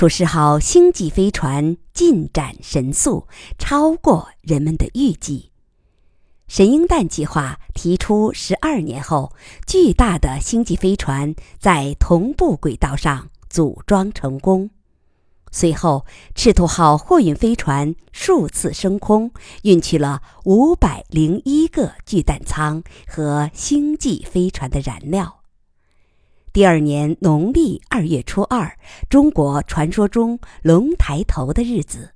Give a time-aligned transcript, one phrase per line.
[0.00, 5.50] 楚世号星际飞船进展神速，超过人们的预计。
[6.48, 9.34] 神鹰蛋计划提出十二年后，
[9.66, 14.70] 巨大的星际飞船在同步轨道上组装成功。
[15.50, 19.30] 随后，赤兔号货运飞船数次升空，
[19.64, 25.39] 运去了五百零一个巨弹舱和星际飞船的燃料。
[26.52, 28.76] 第二年农历二月初二，
[29.08, 32.10] 中国传说中龙抬头的日子，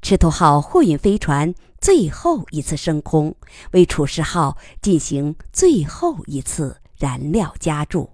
[0.00, 1.52] 赤兔号货运飞船。
[1.80, 3.34] 最后一次升空，
[3.72, 8.08] 为楚世号进行最后一次燃料加注。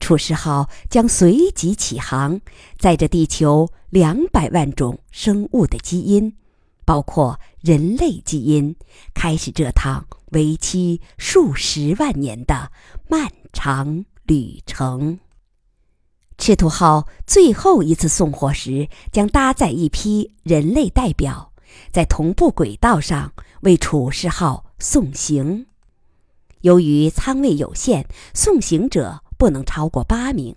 [0.00, 2.38] 楚世号将随即起航，
[2.78, 6.36] 载着地球两百万种生物的基因，
[6.84, 8.76] 包括人类基因，
[9.14, 12.70] 开始这趟为期数十万年的
[13.08, 15.18] 漫长旅程。
[16.36, 21.52] 赤兔号最后一次送货时，将搭载一批人类代表。
[21.90, 25.66] 在同步轨道上为楚世号送行，
[26.60, 30.54] 由于舱位有限，送行者不能超过八名，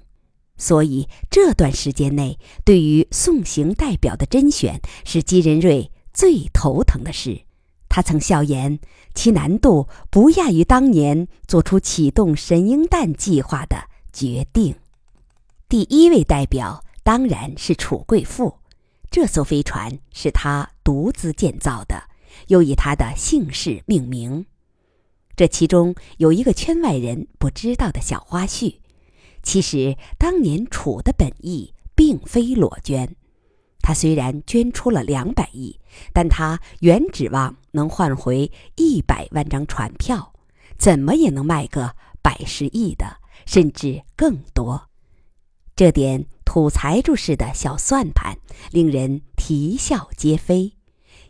[0.57, 7.46] 所以这段时间内对于送行代表的甄选是基仁瑞最头疼的事。
[7.89, 8.79] 他曾笑言，
[9.15, 14.75] 其难度不亚于当年做出启动神鹰蛋计划的决定。
[15.69, 18.59] 第一位代表当然是楚贵妇。
[19.09, 22.03] 这艘飞船是他独自建造的，
[22.47, 24.45] 又以他的姓氏命名。
[25.35, 28.79] 这其中有一个圈外人不知道的小花絮：
[29.43, 33.15] 其实当年楚的本意并非裸捐，
[33.87, 35.79] 他虽然捐出了两百亿，
[36.11, 40.33] 但他原指望能换回一百万张船票，
[40.77, 44.89] 怎么也能卖个百十亿的，甚至更多。
[45.73, 46.25] 这点。
[46.43, 48.37] 土财主式的小算盘
[48.71, 50.73] 令人啼笑皆非，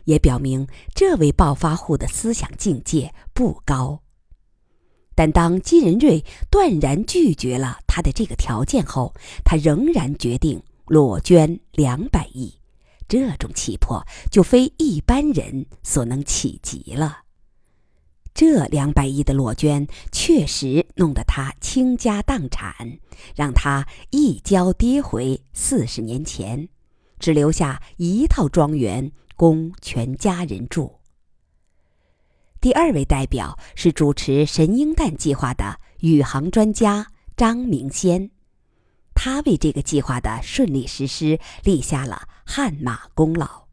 [0.04, 4.00] 也表明这位暴发户的思想境界不高。
[5.14, 9.14] 但当金仁瑞断然拒绝了他的这个条件后，
[9.44, 12.58] 他仍然决定裸捐两百亿，
[13.06, 17.18] 这种气魄就非一般人所能企及了。
[18.34, 22.98] 这两百亿的裸捐确实弄得他倾家荡产，
[23.34, 26.68] 让他一跤跌回四十年前，
[27.18, 30.94] 只留下一套庄园供全家人住。
[32.60, 37.06] 第二位代表是主持神鹰蛋计划的宇航专家
[37.36, 38.30] 张明先，
[39.28, 43.66] 他为这个计划的顺利实施立下了汗马功劳。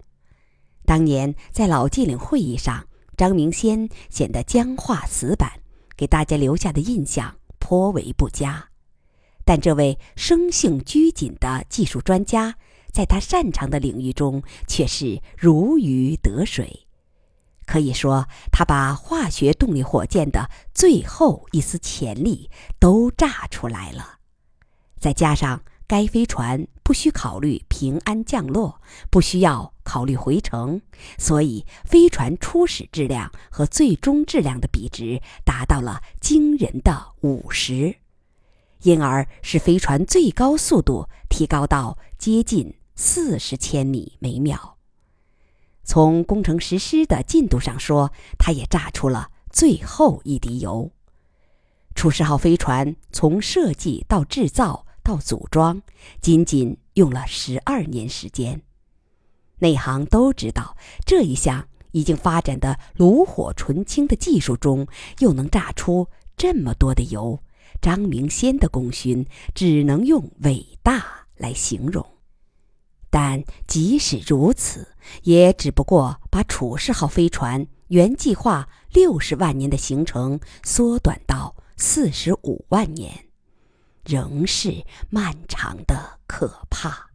[0.86, 2.86] 当年在老纪岭会议上。
[3.18, 5.50] 张明先显得僵化死板，
[5.96, 8.68] 给大家留下的印象颇为不佳。
[9.46, 12.56] 但这位生性拘谨的技术专家，
[12.92, 16.86] 在他擅长的领域中却是如鱼得水。
[17.66, 22.52] 可以说，他把化学动力火箭的最后一丝潜力
[22.82, 24.20] 都炸出来了。
[25.06, 29.72] 再加上该飞船不需考虑平安降落，不需要。
[29.84, 30.82] 考虑回程，
[31.20, 37.98] 所以飞船初始质量和最终质量的比值达到了惊人的五十，
[38.82, 44.78] 因而使飞船最高速度提高到接近四十千米每秒。
[45.84, 50.90] 从工程实施的进度上说，它也榨出了最后一滴油。
[51.94, 55.80] 楚世号飞船从设计到制造到组装，
[56.20, 58.64] 仅仅用了十二年时间。
[59.60, 64.88] 内行都知道，这一项已经发展的炉火纯青的技术中，
[65.20, 67.40] 又能榨出这么多的油，
[67.80, 72.04] 张明先的功勋只能用伟大来形容。
[73.12, 74.88] 但即使如此，
[75.22, 83.28] 也只不过把楚世号飞船原计划六十万年的行程缩短到四十五万年，
[84.06, 87.10] 仍是漫长的可怕。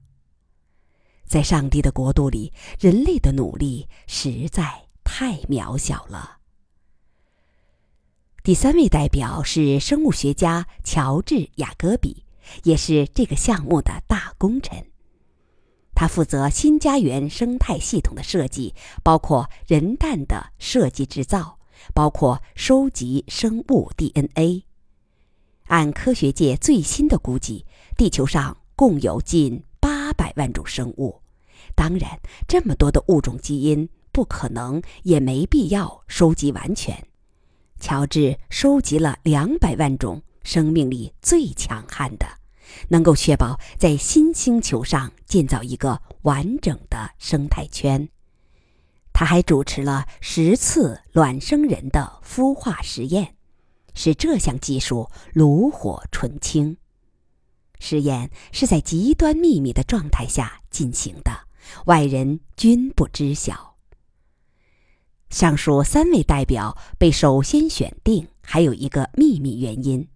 [1.24, 6.38] 在上帝的国度里，人类的努力实在太渺小了。
[8.42, 12.24] 第三位代表是生物学家乔治·雅戈比，
[12.64, 14.86] 也是这个项目的大功臣。
[15.94, 18.74] 他负责新家园生态系统的设计，
[19.04, 21.58] 包括人蛋的设计制造，
[21.94, 24.64] 包括收集生物 DNA。
[25.70, 27.64] 按科学界最新的估计，
[27.96, 29.64] 地球上共有近。
[29.80, 31.22] 八百万种生物，
[31.74, 37.06] 当然，这么多的物种基因不可能，也没必要收集完全。
[37.78, 42.26] 乔治收集了两百万种生命力最强悍的，
[42.88, 48.08] 能够确保在新星球上建造一个完整的生态圈。
[49.12, 53.36] 他还主持了十次卵生人的孵化实验，
[54.00, 56.78] 使这项技术炉火纯青。
[57.80, 61.30] 实验是在极端秘密的状态下进行的，
[61.84, 63.76] 外人均不知晓。
[65.28, 70.08] 上述三位代表被首先选定，还有一个秘密原因：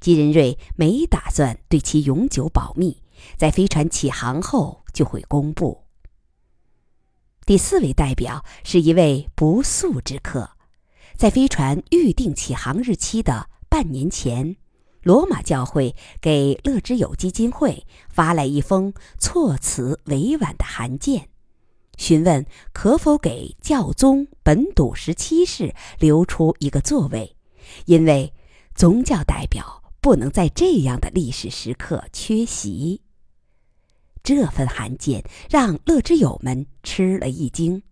[0.00, 3.02] 吉仁瑞没打算对其永久保密，
[3.38, 5.84] 在飞船起航后就会公布。
[7.46, 10.50] 第四位代表是一位不速之客，
[11.20, 14.56] 在飞船预定起航日期的半年前，
[15.02, 21.28] 罗马教会给乐之友基金会发来一封措辞委婉的函件。
[21.98, 27.36] 询问可否给教宗本笃十七世留出一个座位，
[27.84, 28.32] 因为
[28.74, 33.02] 宗教代表不能在这样的历史时刻缺席。
[34.22, 37.82] 这份函件让乐之友们吃了一惊。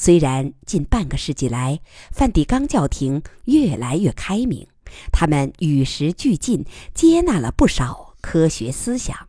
[0.00, 1.80] 虽然近半个世纪来，
[2.12, 4.64] 梵蒂冈教廷越来越开明，
[5.10, 6.64] 他们与时俱进，
[6.94, 9.28] 接纳了不少科学思想，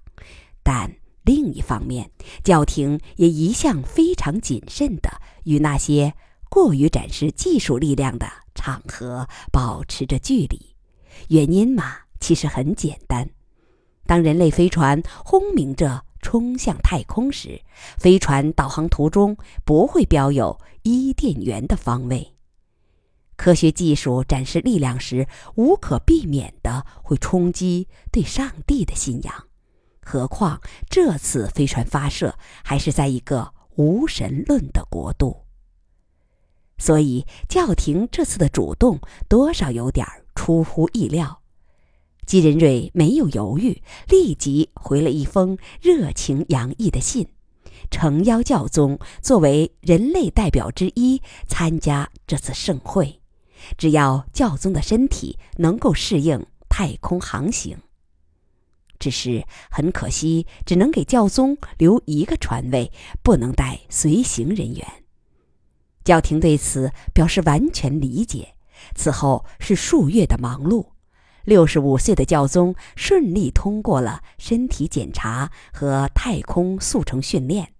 [0.61, 0.95] 但。
[1.23, 2.09] 另一方面，
[2.43, 5.11] 教廷也一向非常谨慎地
[5.43, 6.11] 与那些
[6.49, 8.25] 过于展示技术力量的
[8.55, 10.75] 场合保持着距离。
[11.27, 13.29] 原因嘛，其实很简单：
[14.07, 17.59] 当人类飞船轰鸣着冲向太空时，
[17.97, 19.35] 飞船导航图中
[19.65, 22.35] 不会标有伊甸园的方位。
[23.35, 29.47] 科学技术展示力量时，无可避免地会冲击对上帝的信仰。
[30.01, 35.45] 何况这次飞船发射还是在一个无神论的国度，
[36.77, 40.05] 所以教廷这次的主动多少有点
[40.35, 41.38] 出乎意料。
[42.29, 47.27] 基仁瑞没有犹豫，立即回了一封热情洋溢的信，
[47.89, 53.19] 诚邀教宗作为人类代表之一参加这次盛会，
[53.79, 57.75] 只要教宗的身体能够适应太空航行。
[58.99, 62.91] 只是很可惜，只能给教宗留一个船位，
[63.23, 64.87] 不能带随行人员。
[66.03, 68.53] 教廷对此表示完全理解。
[68.93, 70.89] 此后是数月的忙碌，
[71.43, 77.71] 六十五岁的教宗顺利通过了身体检查和太空速成训练，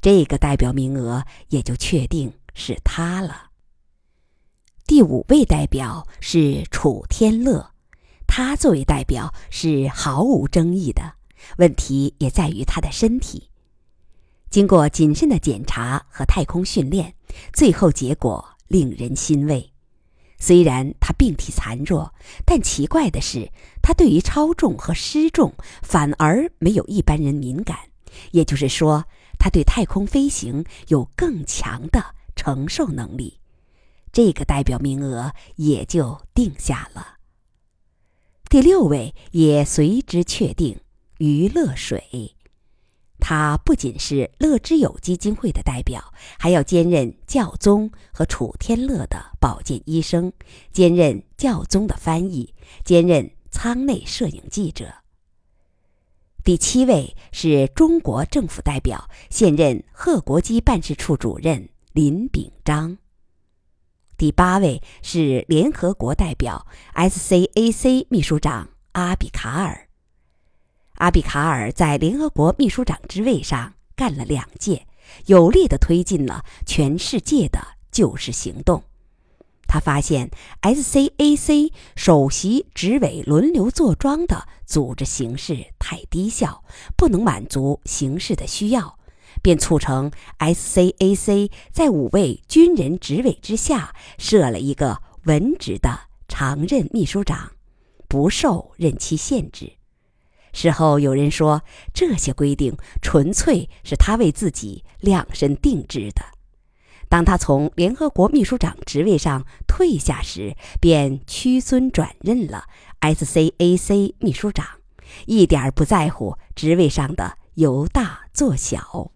[0.00, 3.50] 这个代表名额也就确定是他了。
[4.86, 7.70] 第五位代表是楚天乐。
[8.28, 11.14] 他作为代表是毫无争议的，
[11.58, 13.48] 问题也在于他的身体。
[14.50, 17.14] 经过谨慎的检查和太空训练，
[17.52, 19.72] 最后结果令人欣慰。
[20.38, 23.50] 虽然他病体残弱，但奇怪的是，
[23.82, 25.52] 他对于超重和失重
[25.82, 27.78] 反而没有一般人敏感。
[28.32, 29.04] 也就是说，
[29.38, 33.40] 他对太空飞行有更强的承受能力。
[34.12, 37.16] 这个代表名额也就定下了。
[38.48, 40.78] 第六位也随之确定，
[41.18, 42.35] 于乐水。
[43.18, 50.32] 他不仅是乐之友基金会的代表，还要兼任教宗和楚天乐的保健医生，
[50.72, 52.54] 兼任教宗的翻译，
[52.84, 54.94] 兼任舱内摄影记者。
[56.44, 62.98] 第七位是中国政府代表，现任贺国基办事处主任林炳章。
[64.16, 69.88] 第八位是联合国代表 SCAC 秘书长阿比卡尔。
[70.96, 74.86] 阿比卡尔在联合国秘书长之位上干了两届，
[75.26, 77.58] 有力地推进了全世界的
[77.90, 78.82] 救世行动。
[79.68, 80.30] 他发现
[80.62, 86.64] SCAC 首席执委轮流坐庄的组织形式太低效，
[86.96, 88.98] 不能满足形势的需要。
[89.42, 97.52] 便促成 SCAC 在五位军人执委之下设了一个文职的常任秘书长，
[98.08, 99.75] 不受任期限制。
[100.56, 106.22] 事后有人说，这些规定纯粹是他为自己量身定制的。
[107.10, 112.64] 当他从联合国秘书长职位上退下时，便屈尊转任了
[113.02, 114.66] SCAC 秘书长，
[115.26, 119.12] 一点儿不在乎职位上的由大做小。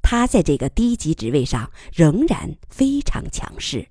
[0.00, 3.88] 他在这个低级职位上仍然非常强势。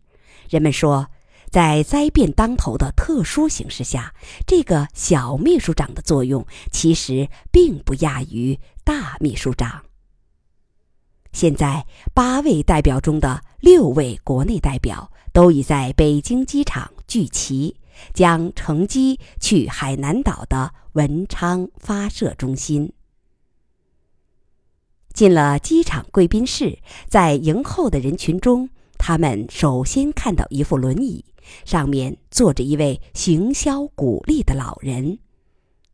[0.50, 1.08] 人们说，
[1.50, 4.14] 在灾变当头的特殊形势下，
[4.46, 9.84] 这个小秘书长的作用其实并不亚于大秘书长。
[11.32, 17.76] 现在，八位代表中的六位国内代表都已在北京机场聚齐，
[18.14, 22.94] 将乘机去海南岛的文昌发射中心。
[25.14, 31.26] 进了机场贵宾室，在迎候的人群中，他们首先看到一副轮椅，
[31.66, 35.20] 上面坐着一位行销鼓励的老人。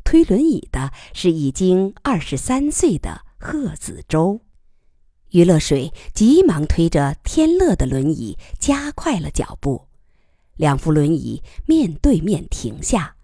[0.04, 4.42] 推轮椅的是已经二十三岁的贺子洲。
[5.32, 9.88] 于乐水急忙推着天乐的轮椅，加快了脚步。
[10.56, 13.16] 两副轮椅面对面停下，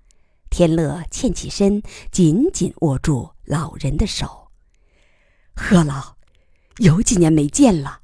[0.49, 4.49] 天乐欠起身，紧紧握住老人的手。
[5.53, 6.15] 贺老，
[6.79, 8.01] 有几年没见了，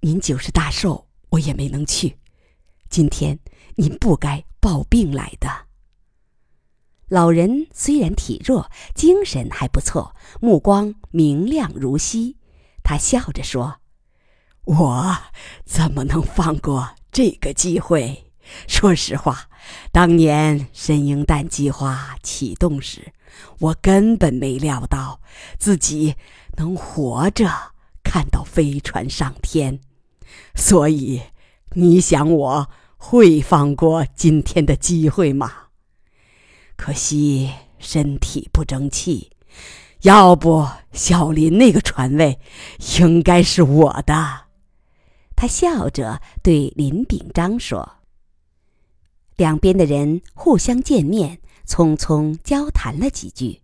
[0.00, 2.18] 您九十大寿我也没能去，
[2.90, 3.38] 今天
[3.80, 5.48] 您不该抱病来的。
[7.08, 12.36] 老人虽然体弱，精神还不错，目光明亮如昔。
[12.84, 13.80] 他笑着说
[14.66, 15.16] ：“我
[15.64, 18.30] 怎么能放过这个机会？
[18.68, 19.48] 说实话，
[19.90, 23.14] 当年神鹰蛋计划启动时，
[23.60, 25.22] 我根本没料到
[25.58, 26.16] 自己
[26.58, 27.50] 能活着
[28.04, 29.80] 看到飞船上天。
[30.54, 31.22] 所以，
[31.72, 32.70] 你想我
[33.02, 35.50] 会放过今天的机会吗？
[36.76, 39.32] 可惜身体不争气。”
[40.02, 42.38] 要不，小林那个船位
[42.98, 44.46] 应该是我的。
[45.36, 47.96] 他笑着对林炳章说。
[49.36, 53.60] 两边的人互相见面，匆匆交谈了几句。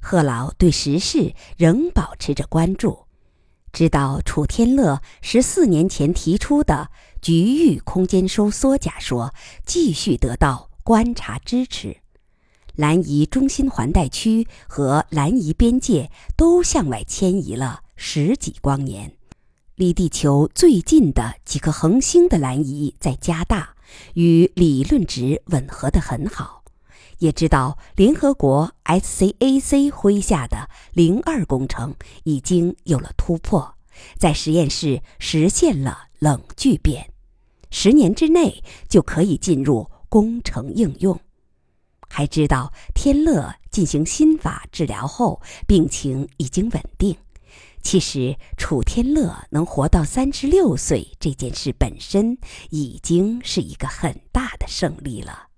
[0.00, 3.01] 贺老对时事仍保持着关注，
[3.72, 6.90] 知道楚天乐十四年前提出的
[7.22, 11.96] 局域空间收缩假说继续得到观察支持。
[12.74, 19.16] 蓝移中心环带区和蓝移边界都向外迁移了十几光年，
[19.74, 23.74] 离地球最近的几颗恒星的蓝移在加大，
[24.14, 26.61] 与理论值吻合得很好。
[27.22, 33.76] 也知道联合国 SCAC 麾下的零二工程已经有了突破，
[34.18, 37.12] 在实验室实现了冷聚变，
[37.70, 41.20] 十年之内就可以进入工程应用。
[42.08, 47.16] 还知道天乐进行心法治疗后，病情已经稳定。
[47.84, 52.36] 其实楚天乐能活到三十六岁这件事本身
[52.70, 55.51] 已经是一个很大的胜利了。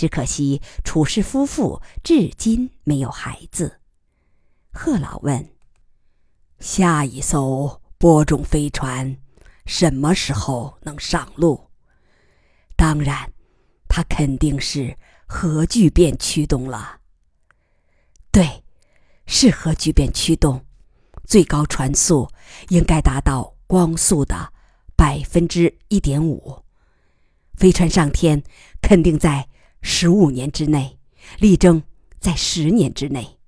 [0.00, 3.80] 只可惜楚氏夫妇至今没有孩子。
[4.72, 5.50] 贺老问
[6.58, 9.18] ：“下一艘播种飞船
[9.66, 11.68] 什么时候能上路？”
[12.78, 13.30] 当然，
[13.90, 14.96] 它肯定是。
[15.32, 16.98] 核聚变驱动了。
[18.32, 18.64] 对，
[19.26, 20.64] 是核聚变驱动，
[21.24, 22.28] 最高传速
[22.70, 24.52] 应该达到光速的
[24.96, 26.64] 百分之一点五。
[27.54, 28.42] 飞船上天
[28.82, 29.48] 肯定在
[29.82, 30.98] 十五年之内，
[31.38, 31.82] 力争
[32.18, 33.38] 在十年之内。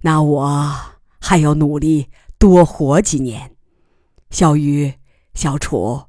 [0.00, 0.74] 那我
[1.20, 2.08] 还要努力
[2.38, 3.52] 多活几年。
[4.30, 4.94] 小鱼、
[5.34, 6.04] 小楚，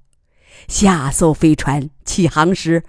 [0.68, 2.84] 下艘飞船起航时。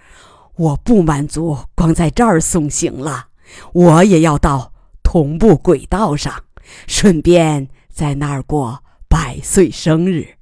[0.55, 3.27] 我不满足光在这儿送行了，
[3.73, 4.73] 我也要到
[5.03, 6.45] 同步轨道上，
[6.87, 10.37] 顺便在那儿过百岁生日。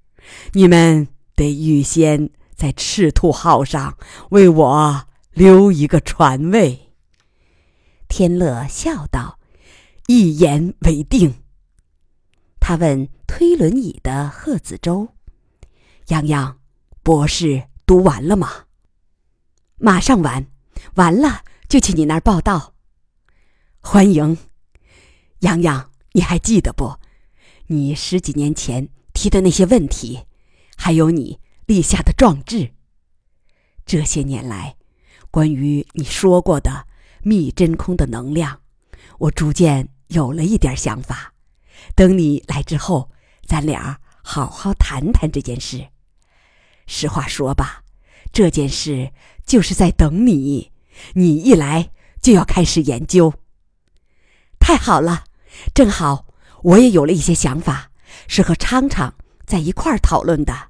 [0.54, 3.98] 你们得预先在赤兔号上
[4.30, 5.04] 为我
[5.36, 6.94] 留一个传位。
[8.08, 9.38] 天乐笑道
[10.08, 11.44] ：“一言为定。”
[12.62, 15.10] 他问推轮椅的贺子洲
[16.08, 16.58] ：“洋洋，
[17.04, 18.68] 博士读完了吗？”
[19.76, 20.48] 马上完，
[20.94, 22.74] 完了就去你那儿报道。
[23.82, 24.38] 欢迎，
[25.40, 26.98] 洋洋，你还记得不？
[27.68, 30.22] 你十几年前提的那些问题，
[30.78, 32.72] 还有你立下的壮志。
[33.86, 34.78] 这些年来，
[35.36, 36.88] 关于你说过的
[37.22, 38.62] 密真空的能量，
[39.18, 41.34] 我逐渐有了一点想法。
[41.94, 43.12] 等你来之后，
[43.46, 45.90] 咱俩好好谈谈这件事。
[46.88, 47.84] 实话说吧。
[48.32, 49.12] 这件事
[49.46, 50.72] 就是在等你，
[51.16, 51.90] 你一来
[52.22, 53.34] 就要开始研究。
[54.58, 55.26] 太好了，
[55.74, 56.28] 正好
[56.64, 57.92] 我也有了一些想法，
[58.30, 59.14] 是和昌昌
[59.46, 60.70] 在一块儿讨论的。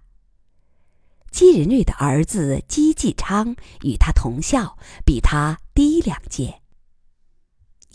[1.35, 6.61] 姬仁瑞的儿子姬继昌与他同校，比他低两届。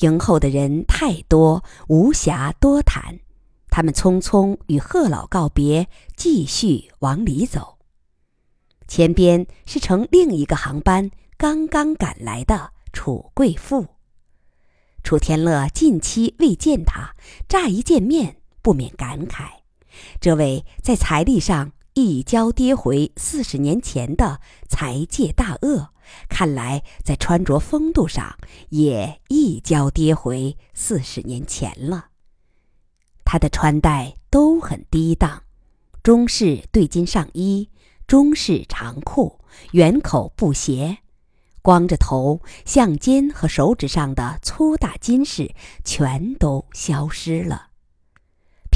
[0.01, 3.21] 迎候的人太多，无暇多谈，
[3.71, 7.79] 他们匆匆与贺老告别，继续往里走。
[8.87, 13.87] 前边是乘另一个航班刚刚赶来的楚贵妇。
[15.03, 17.17] 楚天乐近期未见他，
[17.49, 19.45] 乍一见面不免感慨：
[20.21, 25.89] 这位在财力上一跤跌回四十年前的财界大鳄，
[26.29, 28.37] 看来在穿着风度上
[28.69, 32.07] 也一跤跌回四十年前了。
[33.25, 35.43] 他的穿戴都很低档，
[36.03, 37.69] 中式对襟上衣、
[38.07, 39.41] 中式长裤、
[39.73, 40.99] 圆口布鞋，
[41.61, 45.53] 光着头，项肩和手指上的粗大金饰
[45.85, 47.70] 全都消失了。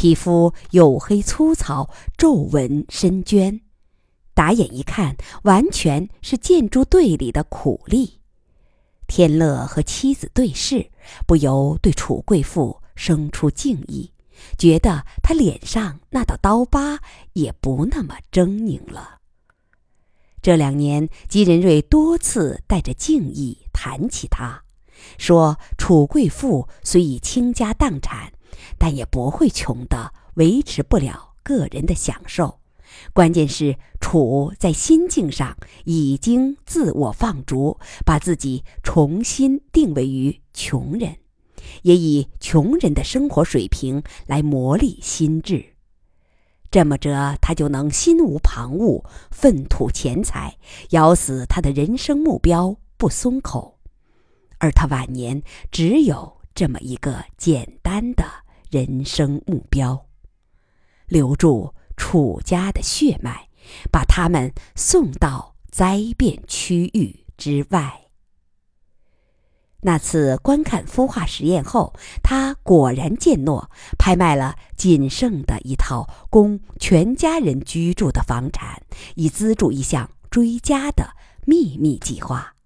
[0.04, 3.62] 皮肤黝黑粗糙，皱纹深娟，
[4.34, 8.20] 打眼一看，完全是建筑队里的苦力。
[9.06, 10.90] 天乐和妻子对视，
[11.26, 14.12] 不由对楚贵妇生出敬意，
[14.58, 16.99] 觉得他脸上那道刀疤
[17.32, 19.20] 也不那么狰狞了。
[20.42, 24.64] 这两年，吉仁瑞多次带着敬意谈起他，
[25.16, 28.30] 说楚贵妇虽已倾家荡产。
[28.78, 32.61] 但也不会穷的，维持不了个人的享受。
[33.12, 41.16] 关键是楚在心境上已经自我放逐，把自己重新定位于穷人，
[41.82, 45.64] 也以穷人的生活水平来磨砺心智。
[46.70, 50.56] 这么着，他就能心无旁骛，粪土钱财，
[50.90, 53.78] 咬死他的人生目标不松口。
[54.58, 58.25] 而他晚年只有这么一个简单的。
[58.75, 60.07] 人生目标，
[61.07, 63.49] 留住楚家的血脉，
[63.93, 68.00] 把他们送到灾变区域之外。
[69.83, 78.83] 那次观看孵化实验后，他果然践诺，拍卖了仅剩的一套供全家人居住的房产，
[79.14, 81.11] 以资助一项追加的
[81.47, 82.57] 秘密计划。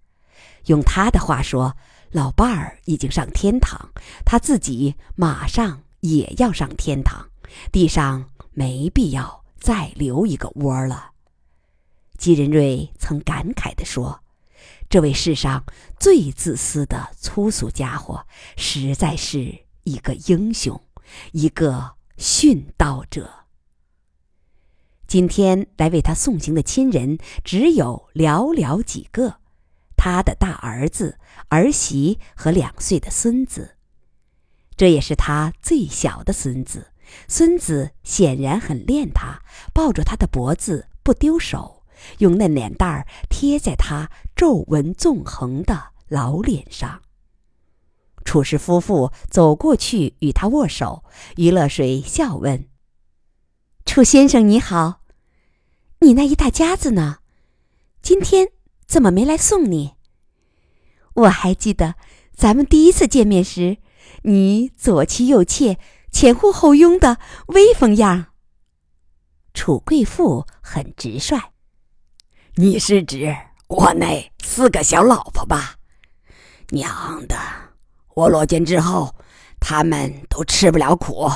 [0.68, 1.76] 用他的话说
[2.12, 3.90] ：“老伴儿已经上天堂，
[4.24, 7.28] 他自己马上。”也要上天堂，
[7.72, 11.10] 地上没必要再留一个窝了。
[12.16, 14.24] 吉仁瑞曾感慨地说
[14.90, 15.64] ：“这位世上
[15.98, 18.26] 最自私的粗俗家伙，
[18.56, 20.80] 实在是一个英雄，
[21.32, 23.46] 一个殉道者。”
[25.06, 29.40] 今天来为他送行的亲人只有寥寥几个，
[29.96, 31.18] 他的大儿子、
[31.48, 33.77] 儿媳和两岁的孙子。
[34.78, 36.92] 这也是他最小的孙子，
[37.26, 39.42] 孙子显然很恋他，
[39.74, 41.82] 抱住他的脖子不丢手，
[42.18, 47.02] 用嫩脸蛋儿贴在他皱纹纵横的老脸上。
[48.24, 51.02] 楚氏夫妇走过去与他握手，
[51.34, 52.68] 于乐水笑问
[53.84, 55.00] ：“楚先生你好，
[56.02, 57.18] 你那一大家子呢？
[58.00, 58.50] 今天
[58.86, 59.94] 怎么没来送你？
[61.14, 61.96] 我还记得
[62.32, 63.78] 咱们第一次见面时。”
[64.22, 65.78] 你左妻右妾、
[66.10, 67.18] 前呼后拥的
[67.48, 68.26] 威风样。
[69.54, 71.36] 楚贵妇很直率。
[72.54, 73.36] 你是指
[73.68, 75.76] 我那四个小老婆吧？
[76.70, 77.36] 娘的，
[78.14, 79.14] 我落监之后，
[79.60, 81.30] 他们都吃不了苦，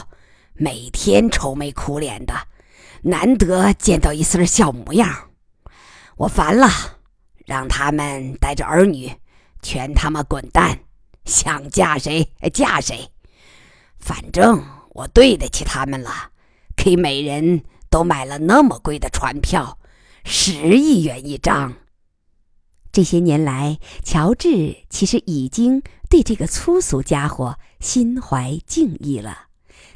[0.54, 2.34] 每天愁眉苦脸的，
[3.02, 5.30] 难得见到一丝笑模样。
[6.16, 6.68] 我烦了，
[7.46, 9.10] 让他们带着儿女，
[9.62, 10.78] 全他妈滚蛋！
[11.24, 13.08] 想嫁谁嫁谁，
[13.98, 16.30] 反正我对得起他们了，
[16.76, 19.78] 给每人都买了那么贵的船票，
[20.24, 21.74] 十亿元一张。
[22.90, 29.46] 这些年来，乔治其实已经对这个粗俗家伙心怀敬意了。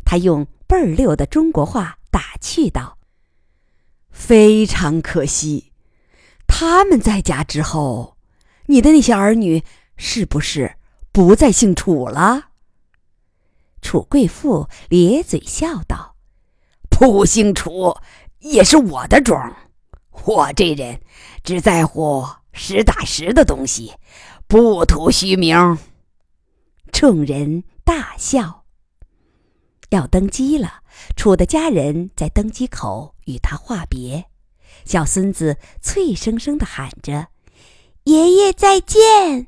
[0.04, 2.96] 他用倍儿溜的中国话打趣道
[4.10, 5.72] ：“非常可惜，
[6.46, 8.16] 他们在家之后，
[8.66, 9.62] 你的那些儿女
[9.96, 10.75] 是不是？”
[11.16, 12.48] 不再姓楚了。
[13.80, 16.14] 楚贵妇咧嘴笑道
[16.92, 17.96] ：“不姓楚
[18.40, 19.34] 也是我的种。
[20.26, 21.00] 我这人
[21.42, 23.94] 只在乎实打实的东西，
[24.46, 25.78] 不图虚名。”
[26.92, 28.66] 众人大笑。
[29.88, 30.82] 要登基了，
[31.16, 34.26] 楚的家人在登机口与他话别，
[34.84, 37.28] 小孙子脆生生的喊着
[38.04, 39.46] ：“爷爷再见。”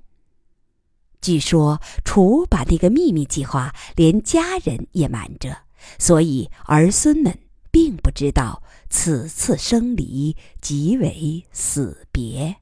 [1.20, 5.59] 据说楚把那个秘密计划连家人也瞒着，
[5.98, 7.38] 所以儿孙们
[7.70, 12.57] 并不知道此次生离即为死别。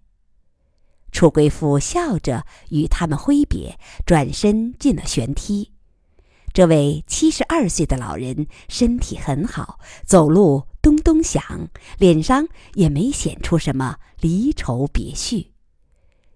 [1.12, 5.72] 楚贵妇笑着与他们挥别，转身进了旋梯。
[6.52, 15.52] 这位七十二岁的老人身体很好，走路咚咚响，脸上也没显出什么离愁别绪。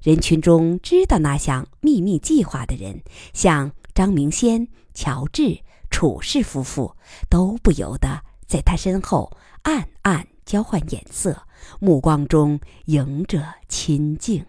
[0.02, 3.02] 人群中知道那项秘密计划的人，
[3.34, 5.60] 像张明先、乔治、
[5.90, 6.96] 楚氏夫妇，
[7.28, 11.46] 都不由得在他身后暗暗交换眼色，
[11.80, 14.44] 目光中迎着亲近。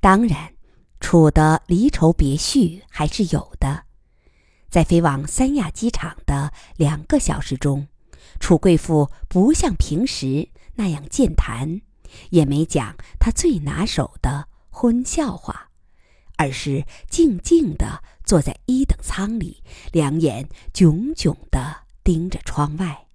[0.00, 0.52] 当然，
[1.00, 3.84] 楚的离愁别绪还是有的。
[4.68, 7.88] 在飞往三亚机场的两个小时中，
[8.38, 11.80] 楚贵妇不像平时那样健谈，
[12.30, 15.68] 也没讲他最拿手的荤笑话，
[16.36, 23.06] 而是静静地坐在一等舱里，两眼炯炯地盯着窗外。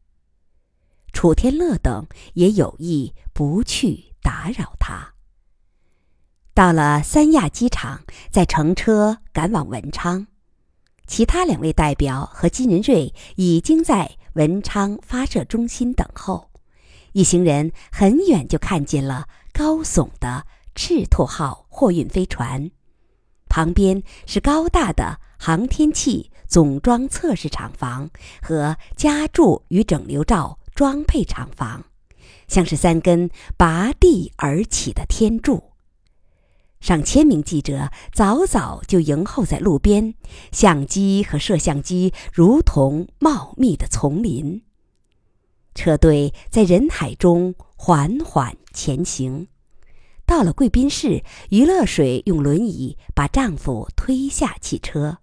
[1.14, 5.14] 楚天乐等也有意不去打扰他。
[6.54, 10.28] 到了三亚机场，再乘车赶往文昌。
[11.08, 16.51] 其他两位代表和金仁瑞已经在文昌发射中心等候。
[17.14, 20.46] 一行人很远就看见了高耸的
[20.76, 22.72] 赤兔号货运飞船，
[23.50, 28.10] 旁边是高大的航天器总装测试厂房
[28.42, 31.84] 和加注与整流罩装配厂房，
[32.48, 35.72] 像是三根拔地而起的天柱。
[36.80, 40.16] 上千名记者早早就迎候在路边，
[40.52, 44.64] 相机和摄像机如同茂密的丛林。
[45.74, 49.48] 车队在人海中缓缓前行，
[50.26, 55.20] 到了贵宾室，于乐水用轮椅把丈夫推下汽车。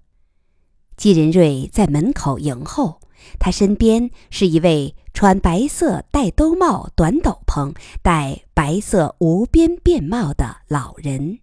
[0.96, 3.00] 季仁瑞在门口迎候，
[3.38, 11.38] 他身边是一位穿白色戴兜帽、短斗篷、戴白色无边便帽的老人。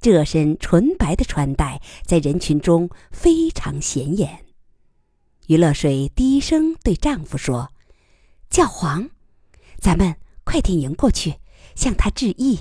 [0.00, 4.44] 这身纯白的穿戴在人群中非常显眼。
[5.46, 7.70] 于乐水低声对丈夫说
[8.48, 9.10] ：“教皇，
[9.78, 11.36] 咱们快点迎过去，
[11.74, 12.60] 向他致意。”